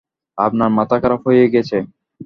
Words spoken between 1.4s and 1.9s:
গেছে?